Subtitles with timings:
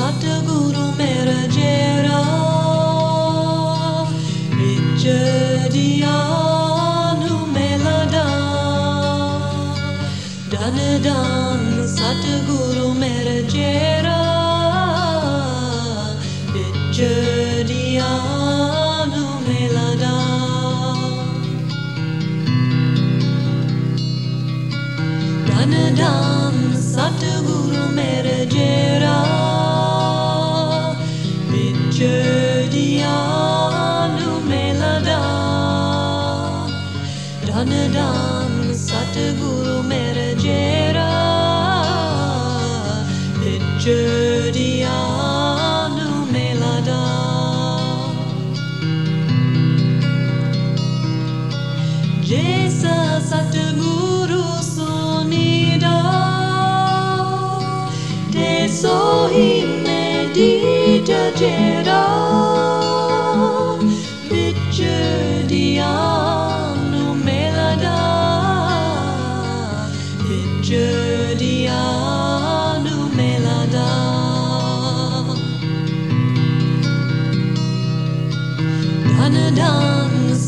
[0.00, 2.20] सतगुरु मेरा जेरा
[4.52, 5.02] बिच
[5.74, 6.14] दिया
[7.56, 7.98] मेला
[10.54, 14.09] दान दान सतगुरु मेरा जेरा
[37.60, 41.12] Hanedan Satguru mere jera
[46.32, 47.02] melada.
[52.30, 55.98] Jesa Satguru sonida
[58.32, 59.52] Te sohi
[59.84, 61.22] medita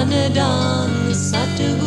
[0.00, 1.12] Anadam
[1.58, 1.79] to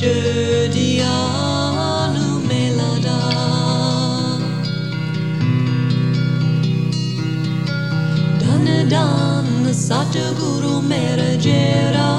[0.00, 2.92] jeudi allumer la
[8.40, 12.10] Dana dan satguru mergera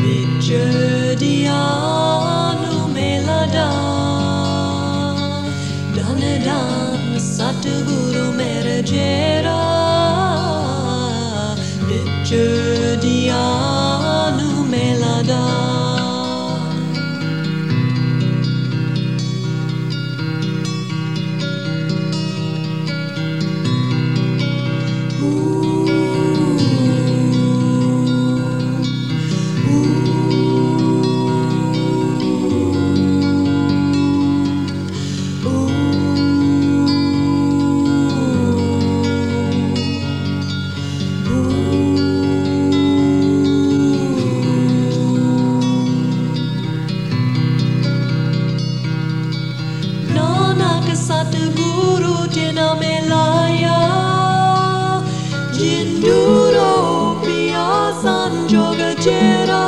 [0.00, 3.42] Bir jeudi allumer la
[5.96, 9.56] Dana dan satguru mergera
[50.96, 53.80] Sadguru Dinamelaya
[55.52, 56.72] Jinduro
[57.22, 59.64] Piyasan Jogajera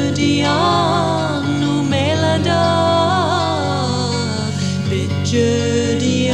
[0.00, 0.64] Vijayam
[1.60, 2.64] Numelada
[4.88, 6.24] Vijayam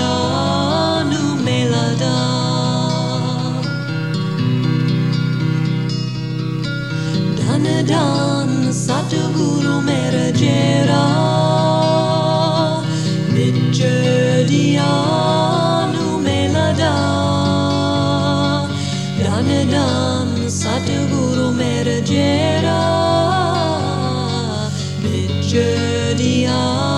[1.10, 2.14] Numelada
[7.38, 8.25] Danadam
[26.26, 26.95] the